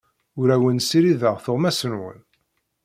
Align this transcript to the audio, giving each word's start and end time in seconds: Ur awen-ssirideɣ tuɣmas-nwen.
Ur 0.39 0.47
awen-ssirideɣ 0.55 1.35
tuɣmas-nwen. 1.43 2.19